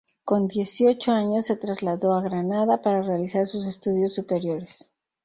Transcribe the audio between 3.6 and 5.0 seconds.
estudios superiores.